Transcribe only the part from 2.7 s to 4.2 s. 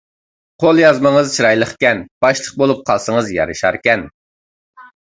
قالسىڭىز يارىشاركەن.